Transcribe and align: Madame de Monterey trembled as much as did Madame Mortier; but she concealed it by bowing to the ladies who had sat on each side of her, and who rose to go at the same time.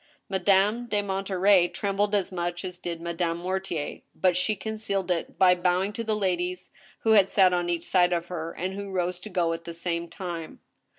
Madame 0.29 0.87
de 0.87 1.03
Monterey 1.03 1.67
trembled 1.67 2.15
as 2.15 2.31
much 2.31 2.65
as 2.65 2.79
did 2.79 2.99
Madame 2.99 3.37
Mortier; 3.37 4.01
but 4.15 4.35
she 4.35 4.55
concealed 4.55 5.11
it 5.11 5.37
by 5.37 5.53
bowing 5.53 5.93
to 5.93 6.03
the 6.03 6.15
ladies 6.15 6.71
who 7.01 7.11
had 7.11 7.29
sat 7.29 7.53
on 7.53 7.69
each 7.69 7.85
side 7.85 8.11
of 8.11 8.25
her, 8.25 8.51
and 8.51 8.73
who 8.73 8.89
rose 8.89 9.19
to 9.19 9.29
go 9.29 9.53
at 9.53 9.65
the 9.65 9.75
same 9.75 10.07
time. 10.07 10.59